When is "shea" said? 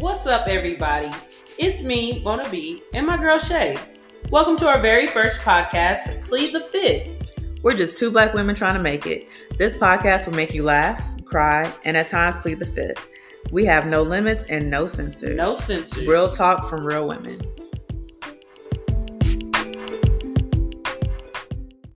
3.38-3.78